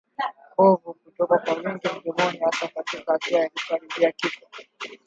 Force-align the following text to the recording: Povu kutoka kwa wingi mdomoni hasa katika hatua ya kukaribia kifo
Povu 0.55 0.93
kutoka 0.93 1.37
kwa 1.37 1.53
wingi 1.53 1.87
mdomoni 1.99 2.39
hasa 2.39 2.67
katika 2.67 3.11
hatua 3.11 3.39
ya 3.39 3.49
kukaribia 3.49 4.11
kifo 4.11 4.47